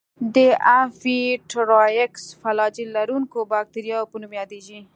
[0.35, 0.37] د
[0.79, 4.79] امفيټرایکس فلاجیل لرونکو باکتریاوو په نوم یادیږي.